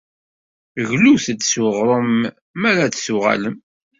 [0.89, 2.19] Glut-d s uɣrum
[2.59, 3.57] mi ara d-tuɣalem.